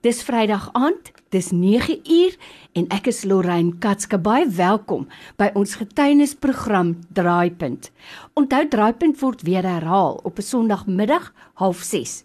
Dis 0.00 0.22
Vrydag 0.24 0.70
aand, 0.72 1.10
dis 1.28 1.50
9 1.52 1.98
uur 2.08 2.36
en 2.72 2.86
ek 2.96 3.10
is 3.10 3.18
Lorraine 3.28 3.74
Katske 3.84 4.16
baie 4.16 4.46
welkom 4.56 5.02
by 5.36 5.50
ons 5.60 5.74
getuienisprogram 5.76 6.94
Draaipunt. 7.12 7.90
Onthou 8.32 8.62
Draaipunt 8.72 9.20
word 9.20 9.44
weer 9.44 9.68
herhaal 9.68 10.16
op 10.24 10.40
'n 10.40 10.46
Sondagmiddag 10.46 11.34
06:30. 11.60 12.24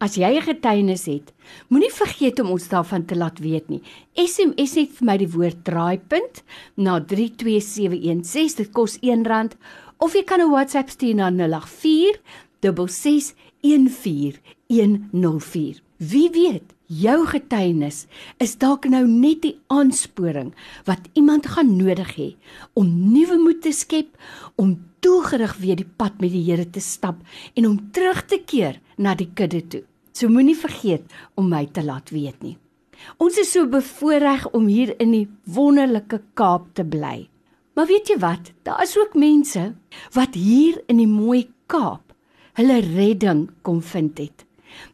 As 0.00 0.16
jy 0.16 0.32
'n 0.32 0.48
getuienis 0.48 1.04
het, 1.04 1.34
moenie 1.68 1.92
vergeet 1.92 2.40
om 2.40 2.56
ons 2.56 2.68
daarvan 2.68 3.04
te 3.04 3.16
laat 3.16 3.38
weet 3.38 3.68
nie. 3.68 3.82
SMS 4.14 4.74
net 4.74 4.90
vir 4.90 5.04
my 5.04 5.16
die 5.18 5.30
woord 5.30 5.64
Draaipunt 5.64 6.42
na 6.76 7.00
32716. 7.00 8.56
Dit 8.56 8.72
kos 8.72 8.96
R1 8.96 9.52
of 9.98 10.14
jy 10.14 10.24
kan 10.24 10.40
'n 10.40 10.50
WhatsApp 10.50 10.88
stuur 10.88 11.14
na 11.14 11.30
084 11.30 12.20
66 12.60 13.34
14104. 13.60 15.82
Wie 15.98 16.30
weet, 16.30 16.79
jou 16.90 17.20
getuienis 17.30 18.04
is 18.42 18.56
dalk 18.58 18.88
nou 18.90 19.04
net 19.06 19.44
die 19.44 19.54
aansporing 19.70 20.50
wat 20.88 21.06
iemand 21.14 21.46
gaan 21.54 21.76
nodig 21.78 22.10
hê 22.16 22.28
om 22.74 22.88
nuwe 23.12 23.38
moed 23.38 23.62
te 23.62 23.72
skep, 23.74 24.10
om 24.58 24.74
toegerig 25.00 25.54
weer 25.62 25.78
die 25.78 25.86
pad 25.86 26.18
met 26.20 26.34
die 26.34 26.42
Here 26.48 26.66
te 26.66 26.82
stap 26.82 27.20
en 27.54 27.68
om 27.68 27.78
terug 27.94 28.24
te 28.26 28.40
keer 28.42 28.80
na 28.98 29.14
die 29.14 29.30
kudde 29.34 29.62
toe. 29.62 29.84
So 30.12 30.28
moenie 30.28 30.58
vergeet 30.58 31.06
om 31.38 31.48
my 31.48 31.64
te 31.70 31.84
laat 31.86 32.10
weet 32.10 32.42
nie. 32.42 32.56
Ons 33.22 33.38
is 33.40 33.54
so 33.54 33.70
bevoorreg 33.70 34.44
om 34.52 34.66
hier 34.68 34.92
in 35.00 35.14
die 35.14 35.26
wonderlike 35.48 36.20
Kaap 36.36 36.74
te 36.76 36.84
bly. 36.84 37.30
Maar 37.78 37.86
weet 37.88 38.10
jy 38.12 38.18
wat? 38.20 38.50
Daar 38.66 38.82
is 38.82 38.98
ook 38.98 39.14
mense 39.16 39.70
wat 40.12 40.36
hier 40.36 40.82
in 40.90 41.00
die 41.00 41.08
mooi 41.08 41.46
Kaap 41.70 42.10
hulle 42.58 42.80
redding 42.82 43.46
kom 43.64 43.78
vind 43.80 44.18
het. 44.18 44.44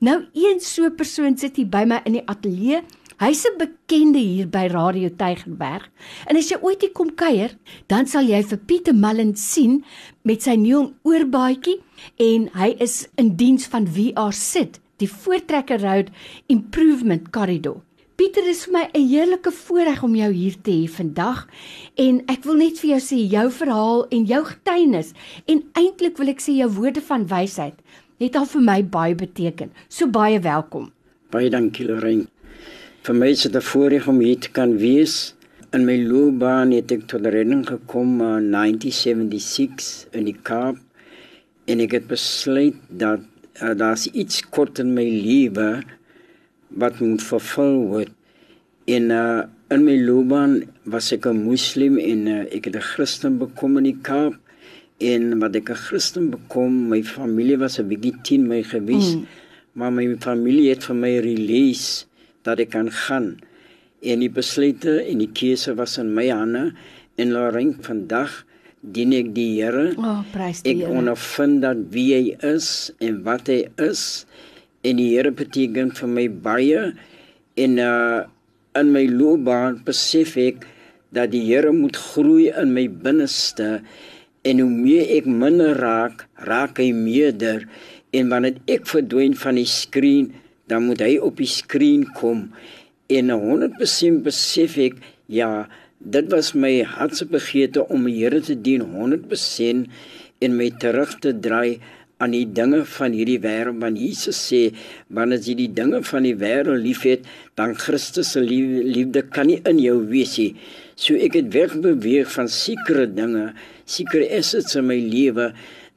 Nou 0.00 0.24
een 0.32 0.60
so 0.60 0.90
persoon 0.90 1.38
sit 1.38 1.56
hier 1.56 1.68
by 1.68 1.84
my 1.88 2.00
in 2.04 2.18
die 2.18 2.26
ateljee. 2.26 2.82
Hy's 3.16 3.46
'n 3.48 3.56
bekende 3.58 4.18
hier 4.18 4.48
by 4.48 4.66
Radio 4.68 5.08
Tygerberg. 5.08 5.88
En 6.26 6.36
as 6.36 6.50
jy 6.50 6.58
ooit 6.60 6.80
hier 6.80 6.92
kom 6.92 7.14
kuier, 7.14 7.56
dan 7.88 8.06
sal 8.06 8.22
jy 8.28 8.42
vir 8.42 8.58
Pieter 8.58 8.94
Mullen 8.94 9.36
sien 9.36 9.84
met 10.22 10.42
sy 10.42 10.56
nuwe 10.56 10.92
oorbaadjie 11.02 11.80
en 12.18 12.50
hy 12.52 12.76
is 12.78 13.08
in 13.16 13.36
diens 13.36 13.66
van 13.66 13.86
VR 13.86 14.32
Sit, 14.32 14.80
die 14.98 15.08
Voortrekker 15.08 15.80
Road 15.80 16.10
Improvement 16.48 17.30
Corridor. 17.30 17.80
Pieter, 18.16 18.46
is 18.48 18.64
vir 18.64 18.72
my 18.72 18.84
'n 18.94 19.08
heerlike 19.08 19.50
voorreg 19.52 20.02
om 20.02 20.14
jou 20.14 20.32
hier 20.32 20.54
te 20.62 20.70
hê 20.70 20.88
vandag 20.88 21.46
en 21.96 22.22
ek 22.28 22.44
wil 22.44 22.54
net 22.54 22.78
vir 22.80 22.90
jou 22.90 23.00
sê 23.00 23.18
jou 23.30 23.50
verhaal 23.50 24.06
en 24.10 24.24
jou 24.24 24.44
getuienis 24.44 25.12
en 25.46 25.64
eintlik 25.74 26.16
wil 26.16 26.28
ek 26.28 26.40
sê 26.40 26.52
jou 26.56 26.68
woorde 26.78 27.00
van 27.00 27.26
wysheid 27.26 27.74
het 28.20 28.36
al 28.36 28.46
vir 28.48 28.64
my 28.64 28.80
baie 28.84 29.14
beteken. 29.18 29.72
So 29.88 30.08
baie 30.08 30.40
welkom. 30.40 30.90
Baie 31.34 31.50
dankie 31.52 31.86
Lorraine. 31.88 32.28
Vir 33.06 33.14
my 33.14 33.28
is 33.30 33.42
dit 33.42 33.54
'n 33.54 33.62
voorreg 33.62 34.08
om 34.08 34.20
hier 34.20 34.38
te 34.38 34.50
kan 34.50 34.76
wees. 34.78 35.34
In 35.72 35.84
my 35.84 35.96
loopbaan 36.02 36.72
het 36.72 36.90
ek 36.92 37.06
tot 37.06 37.26
redding 37.26 37.66
gekom 37.66 38.20
in 38.20 38.50
1976 38.50 40.06
in 40.12 40.24
die 40.24 40.36
Kaap 40.42 40.76
en 41.66 41.80
ek 41.80 41.92
het 41.92 42.06
besluit 42.06 42.74
dat 42.88 43.20
uh, 43.62 43.74
daar's 43.74 44.06
iets 44.06 44.42
kort 44.48 44.78
in 44.78 44.94
my 44.94 45.04
lewe 45.04 45.82
wat 46.68 47.00
moet 47.00 47.22
vervul 47.22 47.86
word. 47.88 48.12
En 48.86 49.10
uh, 49.10 49.42
in 49.68 49.84
my 49.84 49.98
loopbaan 49.98 50.62
was 50.84 51.12
ek 51.12 51.26
'n 51.26 51.44
moslim 51.44 51.98
en 51.98 52.26
uh, 52.26 52.40
ek 52.50 52.64
het 52.64 52.76
'n 52.76 52.88
Christen 52.94 53.38
bekom 53.38 53.76
in 53.76 53.84
die 53.84 54.00
Kaap 54.02 54.34
en 54.98 55.38
wat 55.40 55.56
ek 55.56 55.70
'n 55.70 55.82
Christen 55.86 56.30
bekom, 56.30 56.88
my 56.88 57.02
familie 57.02 57.58
was 57.58 57.78
'n 57.78 57.88
bietjie 57.88 58.16
teen 58.22 58.48
my 58.48 58.62
gewees, 58.62 59.16
mm. 59.16 59.26
maar 59.74 59.92
my 59.92 60.16
familie 60.20 60.70
het 60.70 60.84
vir 60.84 60.96
my 60.96 61.18
release 61.20 62.06
dat 62.42 62.60
ek 62.60 62.70
kan 62.70 62.90
gaan. 62.90 63.36
En 64.02 64.20
die 64.20 64.30
besluite 64.30 65.02
en 65.04 65.18
die 65.18 65.32
keuse 65.32 65.74
was 65.74 65.98
in 65.98 66.14
my 66.14 66.28
hande 66.28 66.72
en 67.16 67.32
Lorraine 67.32 67.76
vandag 67.80 68.44
dien 68.80 69.12
ek 69.12 69.34
die 69.34 69.62
Here. 69.62 69.94
Oh, 69.98 70.22
prys 70.32 70.62
die 70.62 70.76
Here. 70.76 70.90
Ek 70.90 70.98
ondervind 70.98 71.62
dat 71.62 71.76
wie 71.90 72.14
hy 72.14 72.36
is 72.46 72.92
en 73.00 73.22
wat 73.26 73.48
hy 73.48 73.66
is 73.82 74.26
en 74.86 74.96
die 75.00 75.16
Here 75.16 75.32
beteken 75.34 75.92
vir 75.96 76.08
my 76.08 76.28
baie 76.28 76.92
en 77.56 77.78
uh 77.78 78.24
in 78.76 78.90
my 78.92 79.06
loopbaan 79.08 79.78
besef 79.86 80.34
ek 80.36 80.66
dat 81.16 81.30
die 81.32 81.46
Here 81.48 81.72
moet 81.72 81.96
groei 81.96 82.50
in 82.52 82.74
my 82.76 82.84
binneste 82.88 83.80
en 84.46 84.62
hoe 84.62 84.70
meer 84.70 85.10
ek 85.18 85.26
minder 85.26 85.74
raak, 85.80 86.26
raak 86.46 86.78
hy 86.82 86.92
meerder. 86.94 87.66
En 88.14 88.30
wanneer 88.30 88.60
ek 88.70 88.86
verdwyn 88.88 89.34
van 89.38 89.58
die 89.58 89.68
skerm, 89.68 90.30
dan 90.70 90.86
moet 90.86 91.02
hy 91.04 91.16
op 91.22 91.42
die 91.42 91.50
skerm 91.50 92.06
kom. 92.18 92.46
En 93.10 93.34
100% 93.34 94.22
besef 94.26 94.78
ek 94.82 95.02
ja, 95.30 95.66
dit 95.98 96.30
was 96.30 96.52
my 96.54 96.80
hartse 96.86 97.26
begeerte 97.30 97.84
om 97.90 98.06
die 98.06 98.18
Here 98.20 98.40
te 98.44 98.54
dien 98.54 98.84
100% 98.86 99.86
en 100.44 100.56
my 100.58 100.70
terug 100.82 101.14
te 101.22 101.32
draai 101.32 101.78
aan 102.22 102.32
die 102.32 102.46
dinge 102.48 102.80
van 102.88 103.12
hierdie 103.12 103.40
wêreld 103.44 103.80
want 103.82 104.00
Jesus 104.00 104.38
sê 104.48 104.60
wanneer 105.12 105.42
jy 105.44 105.56
die 105.58 105.72
dinge 105.76 106.00
van 106.08 106.24
die 106.24 106.36
wêreld 106.40 106.80
liefhet 106.84 107.26
dan 107.60 107.76
Christus 107.76 108.32
se 108.32 108.40
liefde 108.44 109.22
kan 109.36 109.50
nie 109.50 109.58
in 109.68 109.80
jou 109.82 109.98
wees 110.12 110.36
nie 110.40 110.52
so 110.96 111.16
ek 111.26 111.36
het 111.36 111.50
wegbeweeg 111.52 112.30
van 112.32 112.48
sekere 112.48 113.04
dinge 113.18 113.50
sekere 113.84 114.30
assets 114.38 114.78
in 114.80 114.88
my 114.88 114.96
lewe 114.96 115.50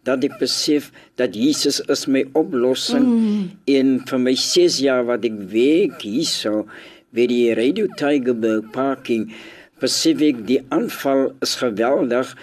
dat 0.08 0.24
ek 0.28 0.36
besef 0.42 0.92
dat 1.20 1.36
Jesus 1.36 1.80
is 1.92 2.06
my 2.12 2.26
oplossing 2.40 3.08
mm. 3.08 3.44
en 3.80 3.98
vir 4.12 4.24
my 4.28 4.36
6 4.36 4.80
jaar 4.84 5.06
wat 5.08 5.28
ek 5.28 5.40
werk 5.54 6.04
hierso 6.04 6.66
by 7.16 7.26
die 7.32 7.46
Radio 7.58 7.88
Tigerberg 8.00 8.68
parking 8.76 9.30
Pacific 9.80 10.44
die 10.50 10.60
aanval 10.76 11.30
is 11.46 11.56
geweldig 11.62 12.36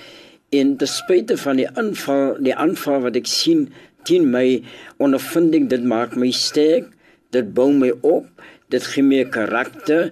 en 0.54 0.76
ten 0.78 0.90
spyte 0.90 1.36
van 1.42 1.58
die 1.60 1.68
aanval 1.68 2.36
die 2.42 2.54
aanval 2.54 3.02
wat 3.06 3.18
ek 3.18 3.30
sien 3.30 3.66
teen 4.06 4.28
my 4.30 4.62
ondervinding 5.02 5.68
dit 5.72 5.82
maak 5.82 6.14
my 6.18 6.30
sterk 6.30 6.92
dit 7.34 7.52
bou 7.56 7.72
my 7.74 7.90
op 8.06 8.28
dit 8.72 8.82
gee 8.92 9.06
my 9.06 9.24
karakter 9.34 10.10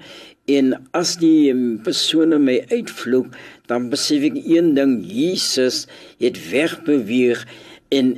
en 0.50 0.74
as 0.92 1.14
die 1.22 1.54
persone 1.86 2.38
my 2.42 2.58
uitvloek 2.72 3.32
dan 3.70 3.88
besef 3.92 4.26
ek 4.28 4.36
een 4.42 4.74
ding 4.76 4.98
Jesus 5.08 5.84
het 6.22 6.38
wegbeweeg 6.50 7.46
en 7.94 8.16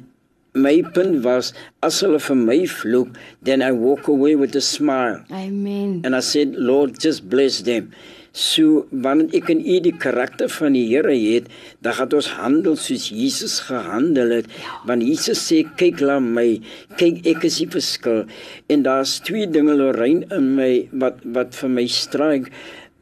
my 0.56 0.80
punt 0.96 1.20
was 1.24 1.52
as 1.84 2.00
hulle 2.02 2.18
vir 2.26 2.38
my 2.40 2.58
vloek 2.72 3.16
then 3.44 3.62
i 3.62 3.70
walk 3.70 4.08
away 4.08 4.34
with 4.34 4.56
a 4.56 4.64
smile. 4.64 5.20
Amen. 5.30 6.00
And 6.04 6.16
i 6.16 6.20
said 6.24 6.56
lord 6.56 6.98
just 6.98 7.28
bless 7.28 7.62
them 7.68 7.92
So 8.36 8.84
wanneer 8.92 9.32
ek 9.38 9.48
in 9.54 9.62
u 9.64 9.78
die 9.80 9.94
karakter 9.96 10.50
van 10.52 10.74
die 10.76 10.84
Here 10.90 11.14
het, 11.16 11.48
dan 11.80 11.96
gaan 11.96 12.16
ons 12.18 12.28
handel 12.36 12.76
soos 12.76 13.08
Jesus 13.08 13.62
gehandel 13.64 14.34
het. 14.36 14.50
Ja. 14.60 14.76
Want 14.90 15.06
Jesus 15.08 15.40
sê 15.40 15.62
kyk 15.80 16.02
na 16.04 16.18
my, 16.20 16.60
kyk 17.00 17.24
ek 17.24 17.46
is 17.48 17.56
die 17.62 17.70
verskil. 17.72 18.26
En 18.68 18.84
daar's 18.84 19.16
twee 19.24 19.48
dinge 19.48 19.78
Lorraine 19.78 20.28
in 20.36 20.52
my 20.58 20.70
wat 20.92 21.24
wat 21.24 21.56
vir 21.56 21.72
my 21.78 21.86
stryk 21.88 22.52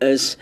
is 0.05 0.37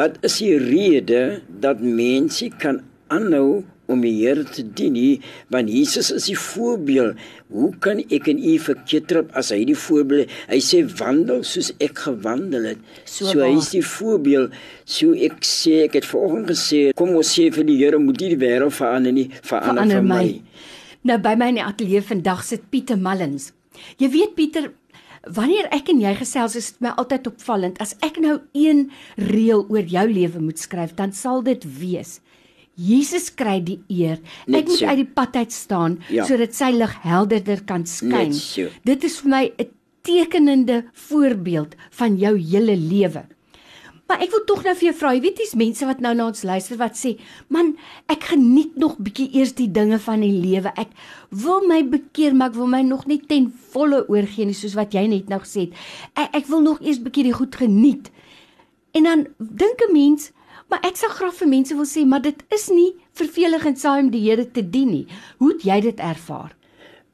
wat 0.00 0.16
is 0.24 0.38
die 0.40 0.56
rede 0.60 1.42
dat 1.60 1.84
mense 1.84 2.48
kan 2.60 2.80
aanhou 3.12 3.64
om 3.90 4.02
die 4.04 4.14
Here 4.20 4.44
te 4.46 4.64
dien 4.64 4.94
nie, 4.96 5.20
want 5.52 5.70
Jesus 5.72 6.10
is 6.14 6.28
die 6.30 6.38
voorbeeld. 6.38 7.20
Hoe 7.50 7.70
kan 7.82 8.02
ek 8.14 8.28
en 8.30 8.38
u 8.38 8.56
verkeerd 8.62 9.08
trap 9.10 9.30
as 9.38 9.50
hy 9.54 9.62
die 9.68 9.78
voorbeeld? 9.78 10.30
Hy 10.50 10.60
sê 10.64 10.82
wandel 11.00 11.42
soos 11.46 11.72
ek 11.82 12.04
gewandel 12.06 12.72
het. 12.72 12.82
So, 13.04 13.26
so 13.32 13.44
hy 13.44 13.52
is 13.58 13.72
die 13.74 13.84
voorbeeld. 13.84 14.56
So 14.88 15.16
ek 15.18 15.40
sê 15.46 15.84
ek 15.88 15.98
het 16.00 16.08
vanoggend 16.08 16.52
gesê 16.54 16.82
kom 16.98 17.16
ons 17.18 17.34
sê 17.36 17.50
vir 17.54 17.66
die 17.68 17.78
Here 17.80 18.00
moet 18.02 18.20
die 18.20 18.36
wêreld 18.40 18.76
verander 18.76 19.14
nie, 19.16 19.30
verander, 19.40 19.86
verander 19.86 20.02
vir 20.02 20.10
my. 20.10 20.24
my. 20.26 20.68
Nou 21.10 21.16
by 21.24 21.32
my 21.40 21.48
in 21.54 21.62
die 21.62 21.64
ateljee 21.64 22.04
vandag 22.04 22.44
sit 22.44 22.68
Pieter 22.70 23.00
Mullins. 23.00 23.50
Jy 24.00 24.10
weet 24.12 24.36
Pieter 24.36 24.70
Wanneer 25.28 25.66
ek 25.68 25.90
en 25.92 25.98
jy 26.00 26.14
gesels 26.16 26.54
is 26.56 26.70
dit 26.72 26.84
my 26.86 26.94
altyd 26.96 27.26
opvallend 27.28 27.76
as 27.84 27.92
ek 28.00 28.16
nou 28.24 28.38
een 28.56 28.86
reël 29.20 29.66
oor 29.68 29.84
jou 29.84 30.06
lewe 30.08 30.40
moet 30.40 30.60
skryf 30.60 30.94
dan 30.96 31.12
sal 31.12 31.44
dit 31.44 31.66
wees 31.76 32.22
Jesus 32.80 33.28
kry 33.36 33.58
die 33.64 33.80
eer. 33.92 34.20
Net 34.46 34.64
ek 34.64 34.70
moet 34.72 34.80
so. 34.80 34.86
uit 34.86 35.02
die 35.02 35.10
pad 35.18 35.36
uit 35.36 35.52
staan 35.52 35.98
ja. 36.08 36.24
sodat 36.28 36.56
sy 36.56 36.70
lig 36.76 36.94
helderder 37.04 37.60
kan 37.68 37.84
skyn. 37.88 38.32
So. 38.36 38.72
Dit 38.88 39.04
is 39.04 39.20
vir 39.20 39.30
my 39.30 39.44
'n 39.58 39.68
tekenende 40.02 40.84
voorbeeld 40.92 41.76
van 41.90 42.16
jou 42.16 42.38
hele 42.38 42.76
lewe. 42.76 43.26
Maar 44.10 44.24
ek 44.24 44.32
wil 44.34 44.42
tog 44.42 44.64
nou 44.66 44.72
vir 44.74 44.88
jou 44.88 44.94
vra, 44.98 45.12
jy 45.14 45.20
weet 45.22 45.36
dis 45.38 45.52
mense 45.54 45.86
wat 45.86 46.00
nou 46.02 46.10
na 46.18 46.24
ons 46.26 46.42
luister 46.42 46.76
wat 46.80 46.96
sê, 46.98 47.12
"Man, 47.48 47.76
ek 48.08 48.24
geniet 48.32 48.76
nog 48.76 48.96
bietjie 48.98 49.30
eers 49.38 49.54
die 49.54 49.70
dinge 49.70 49.98
van 49.98 50.20
die 50.20 50.32
lewe. 50.32 50.72
Ek 50.74 50.88
wil 51.30 51.66
my 51.68 51.84
bekeer, 51.84 52.34
maar 52.34 52.48
ek 52.48 52.56
wil 52.56 52.66
my 52.66 52.82
nog 52.82 53.06
nie 53.06 53.20
ten 53.20 53.52
volle 53.70 54.08
oorgee 54.08 54.44
nie 54.44 54.54
soos 54.54 54.74
wat 54.74 54.92
jy 54.92 55.06
net 55.06 55.28
nou 55.28 55.38
gesê 55.38 55.60
het. 55.60 55.72
Ek, 56.16 56.34
ek 56.34 56.46
wil 56.46 56.60
nog 56.60 56.80
eers 56.80 56.98
bietjie 56.98 57.24
die 57.24 57.32
goed 57.32 57.54
geniet." 57.54 58.10
En 58.92 59.02
dan 59.02 59.26
dink 59.38 59.80
'n 59.88 59.92
mens, 59.92 60.32
Maar 60.70 60.84
ek 60.86 61.00
sal 61.00 61.10
graag 61.10 61.34
vir 61.34 61.48
mense 61.50 61.74
wil 61.74 61.88
sê, 61.88 62.04
maar 62.06 62.22
dit 62.22 62.42
is 62.54 62.68
nie 62.70 62.92
verveligend 63.18 63.80
saam 63.80 64.10
die 64.12 64.22
Here 64.28 64.46
te 64.46 64.62
dien 64.62 64.92
nie. 64.94 65.06
Hoe 65.42 65.52
het 65.52 65.64
jy 65.66 65.80
dit 65.88 65.98
ervaar? 66.00 66.54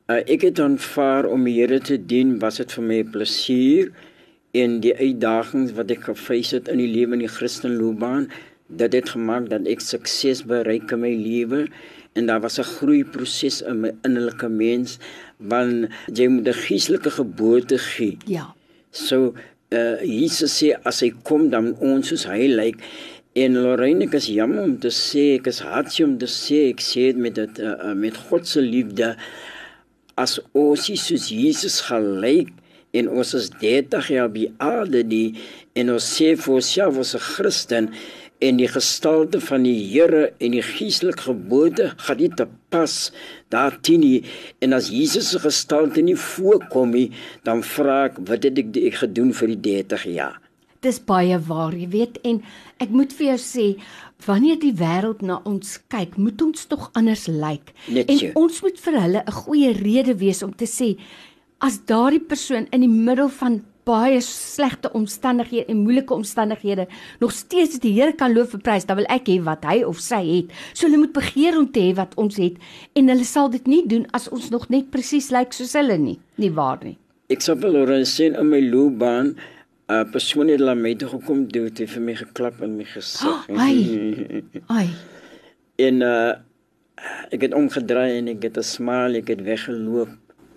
Uh, 0.07 0.21
ek 0.29 0.45
het 0.47 0.61
aanvaar 0.61 1.27
om 1.33 1.47
die 1.49 1.57
Here 1.57 1.81
te 1.81 1.97
dien, 1.97 2.37
was 2.43 2.61
dit 2.61 2.73
vir 2.77 2.85
my 2.85 2.99
'n 3.03 3.11
plesier 3.15 3.93
en 4.53 4.81
die 4.81 4.95
uitdagings 4.95 5.73
wat 5.73 5.91
ek 5.91 6.05
gefees 6.11 6.53
het 6.53 6.69
in 6.69 6.79
die 6.79 6.93
lewe 6.93 7.17
in 7.17 7.25
die 7.25 7.33
Christenloopbaan, 7.33 8.29
dit 8.69 8.93
het 8.93 9.09
gemaak 9.09 9.49
dat 9.49 9.67
ek 9.67 9.81
sukses 9.81 10.45
bereik 10.45 10.93
in 10.93 11.01
my 11.01 11.15
lewe 11.15 11.67
en 12.17 12.27
daar 12.27 12.41
was 12.41 12.59
'n 12.59 12.71
groeiproses 12.77 13.63
in 13.63 13.81
my 13.81 13.91
innerlike 14.05 14.49
mens 14.49 14.99
want 15.39 15.89
jy 16.13 16.29
moet 16.29 16.49
'n 16.49 16.63
geestelike 16.67 17.11
geboorte 17.11 17.79
gee. 17.79 18.17
Ja. 18.27 18.55
So 18.91 19.35
uh 19.71 20.01
Jesus 20.03 20.63
sê 20.63 20.77
as 20.85 21.01
hy 21.01 21.11
kom 21.23 21.51
dan 21.51 21.75
ons 21.81 22.09
soos 22.09 22.25
hy 22.25 22.47
lyk 22.47 22.79
en 23.37 23.57
Lorraine 23.61 24.07
ek 24.07 24.15
is 24.17 24.31
jammer 24.33 24.65
om 24.65 24.77
te 24.81 24.89
sê 24.95 25.35
ek 25.35 25.51
is 25.51 25.59
hartjie 25.65 26.07
om 26.07 26.15
te 26.21 26.29
sê 26.31 26.71
ek 26.71 26.81
sê 26.81 27.11
dit 27.11 27.19
met 27.21 27.35
dit 27.37 27.59
uh, 27.61 27.93
met 27.93 28.17
God 28.31 28.49
se 28.49 28.63
liefde. 28.65 29.11
As 30.17 30.39
ons 30.57 30.87
soos 30.89 31.27
Jesus 31.29 31.83
gelyk 31.85 32.55
en 32.97 33.11
ons 33.13 33.33
is 33.37 33.51
30 33.61 34.09
jaar 34.15 34.31
by 34.33 34.47
aarde 34.65 35.03
die 35.05 35.27
en 35.77 35.93
ons 35.93 36.07
sê 36.17 36.31
vir 36.33 36.55
onsself 36.55 37.03
ons 37.03 37.13
is 37.19 37.27
Christen 37.35 37.91
en 38.47 38.61
die 38.61 38.71
gestalte 38.73 39.43
van 39.45 39.69
die 39.69 39.77
Here 39.85 40.31
en 40.41 40.57
die 40.57 40.65
geestelike 40.65 41.29
geboorte 41.29 41.91
gaan 42.07 42.21
nie 42.21 42.33
te 42.41 42.49
pas 42.73 42.97
daarteen 43.53 44.01
nie. 44.05 44.25
En 44.65 44.77
as 44.77 44.89
Jesus 44.93 45.35
se 45.35 45.45
gestalte 45.45 46.05
nie 46.05 46.17
voorkom 46.17 46.97
nie 46.97 47.11
dan 47.45 47.61
vra 47.77 48.07
ek 48.09 48.21
wat 48.33 48.49
het 48.49 48.65
ek 48.65 49.01
gedoen 49.05 49.37
vir 49.37 49.53
die 49.53 49.63
30 49.85 50.09
jaar 50.17 50.41
Dis 50.85 50.99
baie 51.01 51.39
waar 51.49 51.75
jy 51.75 51.89
weet 51.93 52.19
en 52.25 52.43
ek 52.83 52.91
moet 52.91 53.13
vir 53.13 53.27
jou 53.27 53.39
sê 53.43 53.67
wanneer 54.27 54.59
die 54.61 54.75
wêreld 54.77 55.23
na 55.23 55.41
ons 55.45 55.79
kyk 55.93 56.17
moet 56.17 56.43
ons 56.43 56.67
tog 56.71 56.91
anders 56.97 57.27
lyk 57.29 57.73
Net 57.93 58.11
en 58.11 58.37
ons 58.43 58.63
moet 58.65 58.79
vir 58.87 59.01
hulle 59.01 59.23
'n 59.27 59.39
goeie 59.43 59.73
rede 59.73 60.15
wees 60.19 60.43
om 60.43 60.53
te 60.53 60.67
sê 60.67 60.97
as 61.61 61.81
daardie 61.89 62.21
persoon 62.21 62.69
in 62.73 62.81
die 62.81 62.93
middel 62.93 63.29
van 63.29 63.63
baie 63.87 64.19
slegte 64.21 64.91
omstandighede 64.99 65.71
en 65.71 65.85
moeilike 65.87 66.15
omstandighede 66.15 66.89
nog 67.21 67.33
steeds 67.33 67.79
die 67.79 67.93
Here 67.95 68.13
kan 68.13 68.35
loof 68.35 68.55
en 68.55 68.61
prys, 68.61 68.85
dan 68.85 68.99
wil 68.99 69.07
ek 69.13 69.29
hê 69.31 69.39
wat 69.47 69.65
hy 69.65 69.85
of 69.87 70.01
sy 70.03 70.23
het. 70.27 70.55
So 70.75 70.89
hulle 70.89 70.99
moet 71.05 71.15
begeer 71.15 71.59
om 71.59 71.69
te 71.71 71.85
hê 71.87 71.95
wat 71.95 72.17
ons 72.19 72.37
het 72.37 72.59
en 72.99 73.13
hulle 73.13 73.25
sal 73.25 73.51
dit 73.53 73.67
nie 73.71 73.85
doen 73.87 74.07
as 74.17 74.27
ons 74.29 74.51
nog 74.51 74.69
net 74.75 74.91
presies 74.91 75.31
lyk 75.31 75.55
soos 75.55 75.77
hulle 75.79 75.99
nie. 76.03 76.19
Nie 76.43 76.51
waar 76.51 76.83
nie. 76.83 76.97
ek 77.31 77.43
sê 77.43 77.57
wel 77.59 77.75
oor 77.75 77.91
sien 78.07 78.37
in 78.39 78.51
my 78.51 78.61
loopbaan 78.63 79.33
'n 79.89 79.93
uh, 79.95 80.05
persoon 80.11 80.49
het 80.49 80.61
laat 80.61 80.77
my 80.79 80.95
toe 80.99 81.09
gekom 81.09 81.47
doen 81.49 81.65
het 81.71 81.79
vir 81.91 82.03
my 82.03 82.15
geklap 82.15 82.63
in 82.63 82.77
my 82.77 82.85
gesig 82.85 83.27
Oh, 83.27 83.43
ai. 83.65 83.77
Ai. 84.79 84.89
en 85.77 86.01
uh 86.03 86.33
ek 87.31 87.43
het 87.43 87.55
omgedraai 87.55 88.19
en 88.19 88.29
ek 88.29 88.43
het 88.43 88.57
'n 88.59 88.63
smile 88.67 89.19
ek 89.23 89.29
het 89.29 89.43
weggeloop 89.43 90.09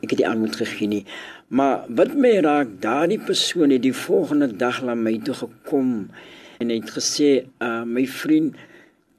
ek 0.04 0.10
het 0.10 0.20
die 0.22 0.28
aanmoed 0.28 0.56
gegee 0.56 0.88
nie 0.88 1.06
maar 1.48 1.86
wat 1.90 2.14
my 2.16 2.40
raak 2.40 2.70
daardie 2.82 3.20
persoon 3.20 3.70
het 3.70 3.82
die 3.84 3.94
volgende 3.94 4.48
dag 4.56 4.82
na 4.84 4.96
my 4.96 5.20
toe 5.20 5.34
gekom 5.36 6.10
en 6.60 6.70
het 6.70 6.90
gesê 6.98 7.46
uh 7.62 7.84
my 7.84 8.06
vriend 8.08 8.56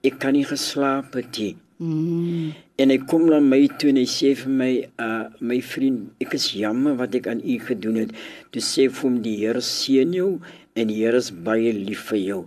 ek 0.03 0.19
kan 0.19 0.33
nie 0.33 0.45
geslaap 0.45 1.12
het 1.15 1.39
nie 1.39 1.57
Mm. 1.81 2.53
En 2.77 2.93
hy 2.93 2.99
kom 3.09 3.25
na 3.31 3.38
my 3.41 3.62
toe 3.81 3.88
en 3.88 3.99
hy 4.03 4.05
sê 4.09 4.35
vir 4.37 4.53
my, 4.53 4.73
uh 5.00 5.32
my 5.41 5.56
vriend, 5.65 6.11
ek 6.21 6.37
is 6.37 6.50
jammer 6.53 6.99
wat 6.99 7.17
ek 7.17 7.31
aan 7.32 7.41
u 7.41 7.56
gedoen 7.65 8.03
het. 8.03 8.12
Toe 8.53 8.61
sê 8.65 8.91
vir 8.91 9.06
hom 9.06 9.17
die 9.25 9.38
Here 9.41 9.65
seën 9.65 10.12
jou 10.12 10.35
en 10.77 10.93
die 10.93 10.99
Here 11.00 11.17
is 11.17 11.32
baie 11.32 11.73
lief 11.73 12.11
vir 12.12 12.21
jou. 12.21 12.43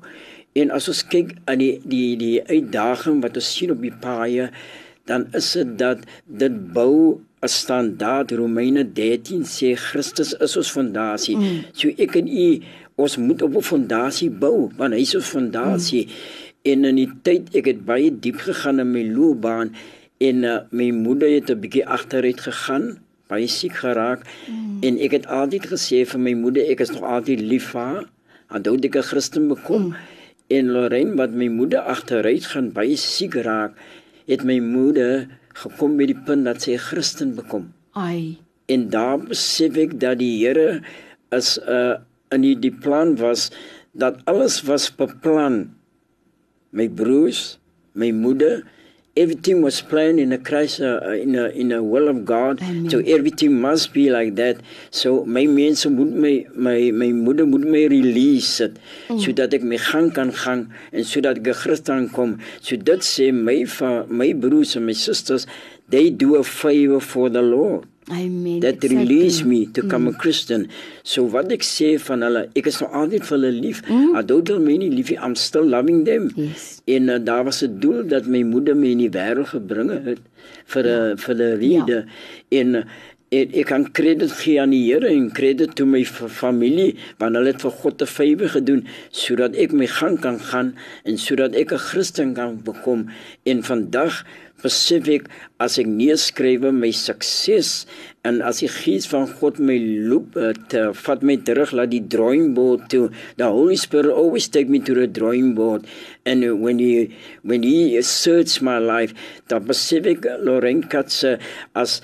En 0.53 0.69
as 0.77 0.85
ons 0.91 1.01
kyk 1.09 1.33
aan 1.49 1.63
die 1.63 1.73
die 1.81 2.13
die 2.21 2.37
uitdaging 2.45 3.23
wat 3.25 3.41
ons 3.41 3.49
sien 3.57 3.73
op 3.73 3.81
die 3.81 3.93
paaie, 4.05 4.51
dan 5.09 5.25
is 5.33 5.49
dit 5.57 5.73
dat 5.81 6.05
dit 6.29 6.61
bou 6.77 7.17
'n 7.43 7.49
standaard 7.49 8.31
Romeine 8.31 8.85
13 8.85 9.43
sê 9.49 9.73
Christus 9.75 10.37
is 10.37 10.57
ons 10.57 10.71
fondasie. 10.71 11.35
Mm. 11.35 11.65
So 11.73 11.89
ek 11.97 12.15
en 12.21 12.29
u 12.29 12.61
ons 12.95 13.17
moet 13.17 13.41
op 13.41 13.57
'n 13.57 13.65
fondasie 13.65 14.29
bou 14.29 14.69
want 14.77 14.93
hy 14.93 15.01
is 15.01 15.15
ons 15.15 15.33
fondasie. 15.35 16.05
Mm. 16.05 16.52
En 16.63 16.85
in 16.87 16.95
die 16.95 17.09
tyd 17.27 17.51
ek 17.59 17.67
het 17.67 17.81
baie 17.87 18.11
diep 18.23 18.39
gegaan 18.39 18.79
in 18.79 18.91
my 18.93 19.03
loopbaan 19.03 19.73
en 20.23 20.45
uh, 20.47 20.59
my 20.71 20.91
moeder 20.95 21.27
het 21.27 21.51
'n 21.51 21.59
bietjie 21.59 21.83
agteruit 21.83 22.39
gegaan, 22.39 22.85
baie 23.27 23.47
siek 23.47 23.75
geraak 23.83 24.23
mm. 24.47 24.79
en 24.87 24.99
ek 24.99 25.11
het 25.11 25.25
altyd 25.27 25.67
gesê 25.73 26.03
vir 26.07 26.19
my 26.19 26.33
moeder 26.39 26.63
ek 26.71 26.79
is 26.85 26.93
nog 26.95 27.03
altyd 27.03 27.43
lief 27.43 27.73
vir 27.73 27.81
haar. 27.81 28.05
Onthou 28.55 28.75
ek 28.79 28.95
'n 28.95 29.09
Christen 29.11 29.47
bekom 29.51 29.83
mm. 29.91 29.95
en 30.47 30.71
Lorraine 30.71 31.15
wat 31.19 31.35
my 31.35 31.47
moeder 31.47 31.83
agteruit 31.95 32.45
gaan 32.45 32.71
baie 32.71 32.95
siek 32.95 33.35
raak, 33.35 33.75
het 34.27 34.43
my 34.43 34.59
moeder 34.59 35.27
gekom 35.53 35.97
by 35.97 36.05
die 36.05 36.21
punt 36.25 36.45
dat 36.45 36.61
sy 36.61 36.79
'n 36.79 36.85
Christen 36.89 37.35
bekom. 37.35 37.73
Ai. 37.91 38.37
En 38.71 38.89
daar 38.89 39.19
besef 39.19 39.75
ek 39.75 39.99
dat 39.99 40.19
die 40.23 40.47
Here 40.47 40.81
is 41.31 41.59
'n 41.59 41.67
uh, 41.67 41.95
in 42.31 42.41
die, 42.41 42.55
die 42.55 42.73
plan 42.73 43.15
was 43.19 43.51
dat 43.91 44.23
alles 44.25 44.61
was 44.65 44.89
beplan 44.89 45.75
my 46.73 46.87
broers, 46.87 47.57
my 47.93 48.09
moeder, 48.11 48.63
everything 49.15 49.61
was 49.61 49.81
planned 49.81 50.19
in 50.19 50.33
a 50.33 50.37
Christ 50.37 50.81
uh, 50.81 51.13
in 51.13 51.35
a 51.35 51.49
in 51.49 51.71
a 51.71 51.83
will 51.83 52.09
of 52.09 52.25
God. 52.25 52.61
Amen. 52.61 52.89
So 52.89 52.99
everything 52.99 53.61
must 53.61 53.93
be 53.93 54.09
like 54.09 54.35
that. 54.35 54.57
So 54.89 55.23
my 55.25 55.45
mense 55.45 55.85
moet 55.85 56.11
my 56.11 56.45
my 56.57 56.89
my 56.91 57.13
moeder 57.13 57.47
moet 57.47 57.61
my 57.61 57.85
release 57.93 58.59
it 58.59 58.77
mm. 59.07 59.21
sodat 59.21 59.53
ek 59.53 59.63
my 59.63 59.77
gang 59.77 60.09
kan 60.09 60.33
gaan 60.33 60.67
en 60.91 61.05
sodat 61.05 61.37
ek 61.37 61.53
'n 61.53 61.59
Christen 61.61 62.09
kom. 62.09 62.39
So 62.61 62.75
dit 62.75 63.01
sê 63.05 63.29
my 63.31 63.61
my 64.09 64.33
broers 64.33 64.75
en 64.75 64.85
my 64.89 64.97
susters, 64.97 65.45
they 65.89 66.09
do 66.09 66.35
a 66.35 66.43
favor 66.43 66.99
for 66.99 67.29
the 67.29 67.41
Lord 67.41 67.85
Amen. 68.11 68.59
that 68.59 68.83
Exactly. 68.83 68.97
release 68.97 69.43
me 69.43 69.65
to 69.71 69.81
come 69.87 70.07
a 70.07 70.13
Christian. 70.13 70.67
So 71.03 71.27
wat 71.31 71.51
ek 71.51 71.63
sê 71.63 71.97
van 71.99 72.21
hulle, 72.21 72.49
ek 72.55 72.67
is 72.67 72.79
nog 72.81 72.91
altyd 72.91 73.23
vir 73.23 73.37
hulle 73.37 73.51
lief. 73.51 73.81
Mm. 73.87 74.17
I 74.17 74.21
don't 74.21 74.45
tell 74.45 74.59
me 74.59 74.77
nie 74.77 74.89
lief, 74.89 75.11
I'm 75.11 75.35
still 75.35 75.63
loving 75.65 76.03
them. 76.03 76.29
Yes. 76.35 76.81
En 76.85 77.07
uh, 77.09 77.17
daar 77.23 77.43
was 77.43 77.63
'n 77.63 77.79
doel 77.79 78.03
dat 78.07 78.25
my 78.27 78.43
moeder 78.43 78.75
my 78.75 78.91
in 78.91 78.97
die 78.97 79.09
wêreld 79.09 79.47
gebring 79.55 79.89
het 80.05 80.19
vir 80.65 80.83
'n 80.83 80.87
ja. 80.87 81.15
vir 81.17 81.35
'n 81.35 81.57
rede. 81.59 82.05
Ja. 82.05 82.59
En 82.59 82.75
uh, 82.75 82.83
en 83.33 83.49
ek 83.57 83.65
kan 83.65 83.85
krediet 83.91 84.31
gee 84.31 84.61
aan 84.61 84.69
die 84.69 84.83
Here 84.93 85.07
en 85.09 85.31
krediet 85.33 85.75
toe 85.75 85.87
my 85.89 86.03
fa- 86.05 86.27
familie 86.29 86.93
want 87.17 87.35
hulle 87.35 87.49
het 87.49 87.61
vir 87.65 87.71
God 87.81 87.97
te 87.97 88.05
vywe 88.05 88.49
gedoen 88.49 88.83
sodat 89.09 89.55
ek 89.57 89.71
my 89.73 89.87
gang 89.89 90.19
kan 90.21 90.37
gaan 90.39 90.75
en 91.03 91.17
sodat 91.17 91.55
ek 91.55 91.73
'n 91.73 91.77
Christen 91.89 92.33
kan 92.33 92.61
bekom 92.63 93.09
en 93.49 93.63
vandag 93.63 94.23
besef 94.63 95.09
ek 95.11 95.29
as 95.63 95.77
ek 95.81 95.89
neerskrywe 95.91 96.71
my 96.73 96.91
sukses 96.95 97.85
en 98.23 98.41
as 98.41 98.63
die 98.63 98.71
gees 98.71 99.05
van 99.11 99.27
God 99.27 99.59
my 99.59 99.77
loop 100.09 100.39
het 100.39 100.73
uh, 100.79 100.89
vat 101.05 101.23
my 101.27 101.37
terug 101.47 101.75
laat 101.75 101.91
die 101.91 102.03
drawing 102.15 102.53
board 102.57 102.87
toe 102.93 103.09
the 103.37 103.45
holy 103.45 103.77
spirit 103.79 104.11
always 104.11 104.47
take 104.47 104.71
me 104.71 104.79
to 104.79 104.95
the 104.95 105.07
drawing 105.07 105.53
board 105.59 105.87
and 106.25 106.47
uh, 106.47 106.55
when 106.55 106.79
he 106.79 107.11
when 107.43 107.63
he 107.67 108.01
search 108.01 108.61
my 108.61 108.79
life 108.79 109.11
dan 109.51 109.67
besef 109.67 110.07
ek 110.15 110.27
Lorraine 110.41 110.87
Katse 110.87 111.37
as 111.75 111.99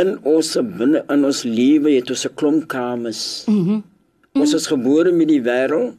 in 0.00 0.16
ons 0.24 0.50
binne 0.78 1.02
in 1.12 1.26
ons 1.28 1.40
lewe 1.44 1.96
het 1.96 2.10
ons 2.14 2.26
'n 2.26 2.36
klomp 2.38 2.68
kamers. 2.68 3.44
Mhm. 3.48 3.70
Mm 3.70 3.82
ons 4.40 4.54
is 4.54 4.66
gebore 4.66 5.10
met 5.12 5.28
die 5.28 5.42
wêreld. 5.42 5.98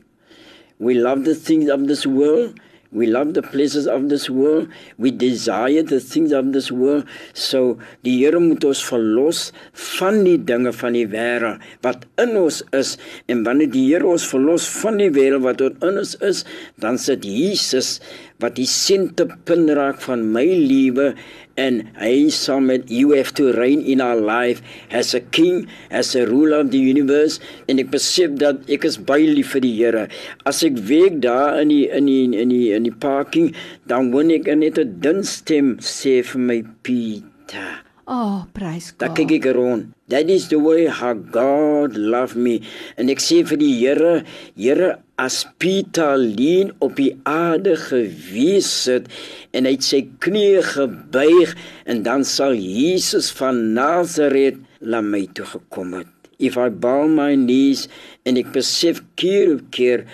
We 0.79 0.93
love 0.96 1.25
the 1.25 1.36
things 1.36 1.70
of 1.70 1.86
this 1.88 2.05
world. 2.05 2.55
We 2.93 3.07
love 3.07 3.33
the 3.36 3.41
pleasures 3.41 3.88
of 3.88 4.10
this 4.10 4.29
world. 4.29 4.67
We 4.98 5.12
desire 5.12 5.81
the 5.81 6.01
things 6.01 6.33
of 6.33 6.51
this 6.51 6.71
world. 6.71 7.07
So 7.33 7.79
die 8.03 8.17
Here 8.19 8.39
moet 8.43 8.65
ons 8.67 8.81
verlos 8.83 9.53
van 9.95 10.25
die 10.25 10.36
dinge 10.36 10.74
van 10.75 10.98
die 11.00 11.05
wêreld 11.07 11.63
wat 11.86 12.03
in 12.19 12.36
ons 12.36 12.60
is 12.75 12.98
en 13.31 13.45
wanneer 13.48 13.71
die 13.71 13.86
Here 13.88 14.10
ons 14.12 14.27
verlos 14.27 14.67
van 14.81 15.00
die 15.00 15.07
wêreld 15.07 15.45
wat 15.48 15.63
in 15.69 16.01
ons 16.03 16.17
is, 16.19 16.43
dan 16.83 17.00
sit 17.00 17.24
Jesus 17.24 18.01
wat 18.43 18.57
die 18.60 18.67
senterpunt 18.67 19.71
raak 19.77 20.03
van 20.03 20.27
my 20.36 20.43
lewe 20.43 21.13
hy 21.58 22.29
sal 22.29 22.62
met 22.62 22.89
you 22.89 23.12
have 23.12 23.34
to 23.34 23.51
reign 23.53 23.81
in 23.81 24.01
our 24.01 24.15
life 24.15 24.62
as 24.89 25.13
a 25.13 25.20
king 25.20 25.67
as 25.89 26.15
a 26.15 26.25
ruler 26.25 26.62
of 26.62 26.72
the 26.72 26.79
universe 26.79 27.39
en 27.67 27.79
ek 27.79 27.91
besef 27.91 28.34
dat 28.39 28.63
ek 28.70 28.86
is 28.86 28.98
baie 28.98 29.27
lief 29.27 29.53
vir 29.53 29.62
die 29.62 29.75
Here 29.81 30.08
as 30.46 30.63
ek 30.63 30.79
week 30.88 31.22
daar 31.22 31.60
in 31.62 31.70
die 31.70 31.86
in 31.89 32.05
die 32.05 32.25
in 32.31 32.50
die 32.50 32.72
in 32.72 32.84
die 32.88 32.96
parking 32.96 33.53
dan 33.86 34.12
hoor 34.12 34.25
ek 34.31 34.48
net 34.55 34.79
'n 34.79 35.00
dun 35.01 35.24
stem 35.24 35.77
sê 35.79 36.22
vir 36.24 36.41
my 36.41 36.60
Pieter 36.84 37.84
Oh, 38.12 38.43
prys 38.51 38.91
Dan 38.98 39.13
God. 39.13 39.17
kyk 39.24 39.31
ek 39.39 39.55
rond. 39.55 39.93
That 40.12 40.27
is 40.27 40.50
the 40.51 40.60
way 40.60 40.88
how 40.91 41.13
God 41.13 41.96
love 41.96 42.36
me. 42.36 42.60
En 43.00 43.08
ek 43.08 43.24
sê 43.24 43.39
vir 43.48 43.55
die 43.62 43.72
Here, 43.79 44.25
Here, 44.58 44.98
as 45.21 45.43
Pieter 45.61 46.17
leen 46.17 46.71
op 46.81 46.95
die 46.97 47.13
aarde 47.29 47.75
gewees 47.77 48.71
het 48.89 49.05
en 49.53 49.67
hy 49.69 49.75
het 49.75 49.85
sy 49.85 50.01
knieë 50.23 50.63
gebuig 50.71 51.53
en 51.85 52.01
dan 52.07 52.25
sal 52.25 52.57
Jesus 52.57 53.29
van 53.37 53.59
Nasaret 53.75 54.57
na 54.81 55.03
my 55.05 55.27
toe 55.37 55.45
gekom 55.45 55.93
het. 55.99 56.09
If 56.41 56.57
I 56.57 56.71
bow 56.73 57.05
my 57.05 57.35
knees 57.37 57.85
en 58.25 58.39
ek 58.41 58.49
besef 58.55 59.03
keer 59.21 59.59
op 59.59 59.67
keer 59.75 60.07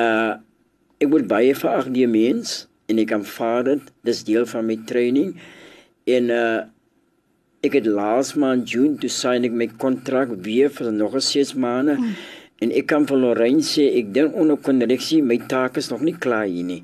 uh 0.00 0.36
ek 1.02 1.10
word 1.10 1.26
baie 1.26 1.56
verag 1.58 1.88
deur 1.90 2.10
mens 2.12 2.68
en 2.92 3.00
ek 3.02 3.16
aanvaar 3.16 3.64
dit. 3.66 3.88
Dis 4.06 4.20
deel 4.28 4.44
van 4.46 4.68
my 4.68 4.76
training. 4.86 5.32
En 6.06 6.30
uh 6.30 6.60
Ek 7.62 7.76
het 7.78 7.86
laas 7.86 8.32
maand 8.34 8.66
June 8.66 8.96
toe 8.98 9.08
sign 9.14 9.44
ek 9.46 9.52
my 9.54 9.68
kontrak 9.78 10.32
weer 10.42 10.70
vir 10.74 10.88
nog 10.90 11.12
'n 11.14 11.22
6 11.22 11.52
maande. 11.54 11.94
Hmm. 11.94 12.16
En 12.62 12.70
ek 12.70 12.86
kan 12.92 13.06
vir 13.08 13.18
Lorraine 13.18 13.64
sê 13.66 13.88
ek 13.98 14.12
dink 14.14 14.36
onder 14.38 14.60
kondisie 14.62 15.22
my 15.26 15.40
taak 15.50 15.80
is 15.80 15.90
nog 15.90 16.04
nie 16.06 16.14
klaar 16.14 16.46
hier 16.46 16.66
nie. 16.68 16.82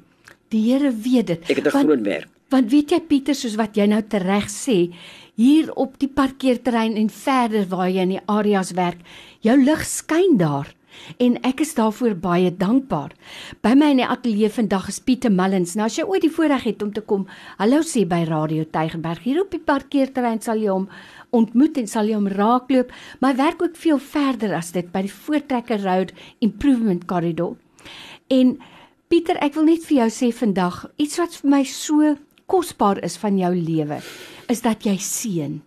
Die 0.51 0.65
Here 0.67 0.91
weet 0.91 1.27
dit. 1.31 1.51
Ek 1.51 1.61
het 1.61 1.67
'n 1.67 1.85
groot 1.85 2.03
werk. 2.03 2.29
Want 2.51 2.71
weet 2.71 2.91
jy 2.91 3.01
Pieter 3.01 3.35
soos 3.35 3.57
wat 3.57 3.77
jy 3.77 3.87
nou 3.87 4.03
tereg 4.03 4.49
sê, 4.49 4.91
hier 5.37 5.73
op 5.77 5.99
die 5.99 6.09
parkeerterrein 6.09 6.97
en 6.97 7.11
verder 7.11 7.67
waar 7.69 7.91
jy 7.91 8.03
in 8.03 8.17
die 8.17 8.27
areas 8.27 8.73
werk, 8.73 8.99
jou 9.41 9.57
lig 9.65 9.85
skyn 9.85 10.39
daar 10.39 10.75
en 11.19 11.37
ek 11.47 11.63
is 11.65 11.75
daarvoor 11.79 12.15
baie 12.23 12.51
dankbaar. 12.55 13.13
By 13.65 13.75
my 13.79 13.91
in 13.95 14.03
die 14.03 14.09
ateljee 14.09 14.51
vandag 14.53 14.89
is 14.93 15.01
Pieter 15.01 15.33
Mullins. 15.33 15.75
Nou 15.79 15.87
as 15.89 15.99
jy 15.99 16.07
ooit 16.09 16.25
die 16.25 16.33
voorreg 16.33 16.67
het 16.69 16.83
om 16.83 16.93
te 16.93 17.05
kom, 17.05 17.27
hallo 17.59 17.83
sê 17.87 18.05
by 18.09 18.25
Radio 18.29 18.65
Tygerberg. 18.65 19.23
Hier 19.27 19.43
op 19.43 19.53
die 19.55 19.63
parkeerterrein 19.63 20.43
sal 20.45 20.63
jy 20.63 20.73
hom 20.73 20.89
ontmoet 21.37 21.79
en 21.79 21.89
sal 21.91 22.09
jy 22.09 22.17
hom 22.17 22.31
raakloop, 22.33 22.93
maar 23.21 23.35
hy 23.35 23.43
werk 23.43 23.63
ook 23.63 23.77
veel 23.77 24.01
verder 24.01 24.57
as 24.57 24.73
dit 24.77 24.89
by 24.93 25.05
die 25.07 25.13
Voortrekker 25.13 25.85
Road 25.85 26.15
Improvement 26.45 27.05
Corridor. 27.09 27.57
En 28.33 28.57
Pieter, 29.09 29.39
ek 29.41 29.55
wil 29.57 29.71
net 29.71 29.87
vir 29.89 30.03
jou 30.03 30.11
sê 30.13 30.33
vandag 30.37 30.83
iets 31.01 31.17
wat 31.21 31.39
vir 31.41 31.53
my 31.55 31.63
so 31.65 32.17
kosbaar 32.49 33.01
is 33.05 33.17
van 33.21 33.39
jou 33.41 33.55
lewe, 33.57 34.03
is 34.53 34.61
dat 34.65 34.85
jy 34.85 34.99
seën 35.01 35.59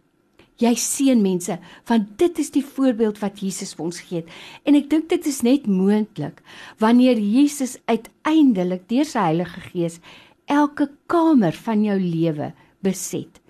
jy 0.62 0.74
seën 0.78 1.22
mense 1.22 1.58
want 1.90 2.10
dit 2.22 2.42
is 2.42 2.52
die 2.56 2.66
voorbeeld 2.66 3.20
wat 3.22 3.42
Jesus 3.44 3.74
vir 3.78 3.86
ons 3.90 4.02
gee. 4.08 4.26
En 4.66 4.78
ek 4.78 4.90
dink 4.92 5.10
dit 5.12 5.28
is 5.28 5.42
net 5.46 5.68
moontlik 5.68 6.42
wanneer 6.82 7.20
Jesus 7.20 7.78
uiteindelik 7.92 8.88
deur 8.92 9.08
sy 9.08 9.26
Heilige 9.32 9.64
Gees 9.72 10.00
elke 10.52 10.90
kamer 11.12 11.56
van 11.66 11.86
jou 11.86 11.98
lewe 12.00 12.52
beset 12.86 13.42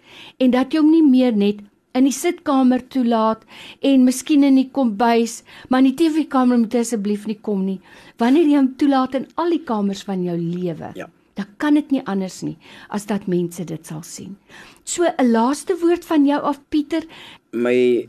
en 0.43 0.51
dat 0.55 0.73
jy 0.73 0.81
hom 0.81 0.91
nie 0.91 1.05
meer 1.05 1.35
net 1.37 1.61
in 1.97 2.07
die 2.07 2.15
sitkamer 2.15 2.83
toelaat 2.91 3.43
en 3.83 4.05
miskien 4.07 4.45
in 4.47 4.55
die 4.55 4.69
kombuis, 4.71 5.41
maar 5.67 5.83
in 5.83 5.91
die 5.91 5.97
TV-kamer 5.99 6.61
moet 6.61 6.77
asseblief 6.79 7.25
nie 7.27 7.39
kom 7.43 7.65
nie. 7.67 7.79
Wanneer 8.21 8.47
jy 8.47 8.59
hom 8.61 8.69
toelaat 8.79 9.17
in 9.19 9.25
al 9.41 9.51
die 9.51 9.63
kamers 9.67 10.05
van 10.07 10.23
jou 10.23 10.37
lewe. 10.39 10.93
Ja 10.95 11.09
dan 11.41 11.57
kan 11.57 11.77
dit 11.79 11.91
nie 11.91 12.03
anders 12.05 12.41
nie 12.45 12.57
as 12.93 13.07
dat 13.09 13.27
mense 13.31 13.65
dit 13.65 13.87
sal 13.87 14.03
sien. 14.05 14.37
So 14.85 15.03
'n 15.03 15.31
laaste 15.31 15.77
woord 15.81 16.05
van 16.05 16.25
jou 16.25 16.41
af 16.41 16.59
Pieter. 16.69 17.03
My 17.51 18.07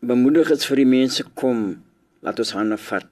bemoedig 0.00 0.50
is 0.50 0.66
vir 0.66 0.76
die 0.76 0.86
mense 0.86 1.24
kom, 1.34 1.82
laat 2.22 2.38
ons 2.38 2.52
hande 2.52 2.76
vat. 2.76 3.06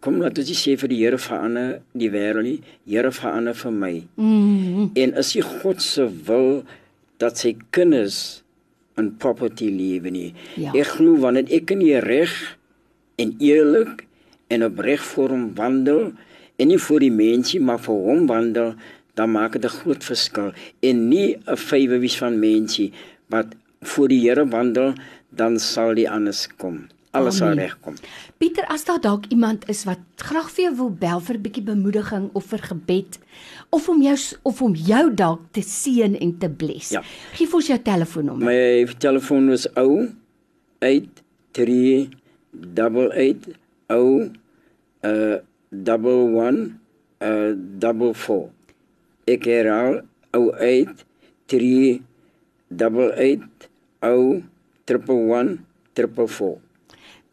Kom 0.00 0.20
laat 0.20 0.38
ons 0.38 0.50
sê 0.50 0.76
vir 0.76 0.88
die 0.88 0.98
Here 1.04 1.18
verander 1.18 1.80
die 1.94 2.10
wêreld 2.10 2.42
nie, 2.42 2.60
Here 2.86 3.12
verander 3.12 3.54
vir 3.54 3.72
my. 3.72 4.06
Mm 4.16 4.74
-hmm. 4.74 4.90
En 4.94 5.14
as 5.14 5.32
jy 5.34 5.42
God 5.42 5.82
se 5.82 6.08
wil 6.26 6.64
dat 7.18 7.38
sy 7.38 7.56
kinders 7.70 8.42
in 8.96 9.16
property 9.16 9.70
lewe 9.70 10.10
nie. 10.10 10.34
Ja. 10.56 10.72
Ek 10.72 10.86
glo 10.86 11.16
wanneer 11.16 11.46
ek 11.52 11.70
in 11.70 11.78
die 11.78 12.00
reg 12.00 12.58
en 13.16 13.34
eerlik 13.38 14.06
en 14.48 14.64
opreg 14.64 15.02
voor 15.04 15.28
hom 15.28 15.54
wandel, 15.54 16.12
en 16.56 16.68
nie 16.68 16.78
vir 16.78 17.00
die 17.00 17.12
mensie 17.12 17.60
maar 17.60 17.78
vir 17.78 17.94
hom 18.08 18.26
wandel 18.26 18.74
dan 19.16 19.30
maak 19.32 19.52
dit 19.52 19.64
'n 19.64 19.76
groot 19.80 20.04
verskil. 20.04 20.52
En 20.80 21.08
nie 21.08 21.36
'n 21.36 21.56
vywe 21.56 21.98
wies 21.98 22.18
van 22.18 22.38
mensie 22.38 22.92
wat 23.28 23.46
voor 23.80 24.08
die 24.08 24.20
Here 24.20 24.48
wandel 24.48 24.94
dan 25.30 25.58
sal 25.58 25.94
die 25.94 26.10
anders 26.10 26.48
kom. 26.56 26.88
Alles 27.16 27.38
sal 27.40 27.56
regkom 27.56 27.96
Pieter 28.36 28.66
as 28.72 28.84
daar 28.84 29.00
dalk 29.00 29.26
iemand 29.32 29.64
is 29.72 29.84
wat 29.88 30.02
graag 30.20 30.50
vir 30.52 30.66
jou 30.66 30.74
wil 30.76 30.90
bel 30.90 31.20
vir 31.20 31.36
'n 31.36 31.42
bietjie 31.42 31.64
bemoediging 31.64 32.30
of 32.32 32.44
vir 32.52 32.58
gebed 32.58 33.18
of 33.70 33.88
om 33.88 34.02
jou 34.02 34.16
of 34.42 34.62
om 34.62 34.74
jou 34.74 35.14
dalk 35.14 35.40
te 35.50 35.62
seën 35.62 36.16
en 36.20 36.38
te 36.38 36.50
bless 36.50 36.90
ja. 36.90 37.02
gee 37.32 37.46
vir 37.46 37.54
ons 37.54 37.66
jou 37.66 37.78
telefoonnommer. 37.78 38.46
My 38.46 38.94
telefoon 38.98 39.50
is 39.50 39.66
ou 39.74 40.08
83 40.80 42.08
88 42.52 43.56
ou 43.88 44.30
uh 45.02 45.38
double 45.84 46.32
one 46.36 46.78
uh 47.20 47.52
double 47.54 48.14
four. 48.14 48.50
Ek 49.26 49.48
herhaal 49.50 50.02
ou 50.36 50.52
8 50.60 51.04
3 51.50 52.00
double 52.70 53.10
8 53.16 53.68
ou 54.06 54.42
triple 54.86 55.26
one 55.28 55.58
triple 55.94 56.28
four. 56.28 56.58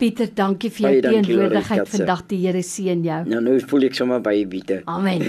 Pieter, 0.03 0.27
dankie 0.35 0.71
vir 0.73 0.88
jou 0.88 1.01
teenwoordigheid 1.05 1.88
vandag. 1.93 2.23
Die 2.27 2.39
Here 2.41 2.63
seën 2.65 3.03
jou. 3.05 3.19
Nou 3.29 3.39
nou 3.45 3.59
voel 3.69 3.88
ek 3.88 3.95
sommer 3.95 4.19
baie 4.25 4.43
beter. 4.50 4.81
Amen. 4.89 5.21